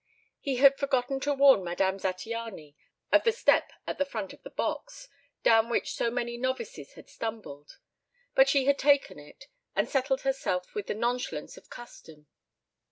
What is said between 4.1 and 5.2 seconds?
of the box,